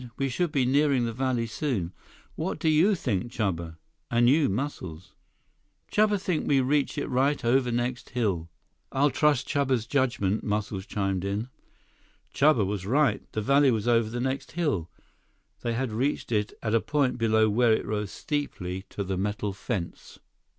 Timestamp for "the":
1.05-1.13, 13.33-13.41, 14.09-14.19, 19.03-19.17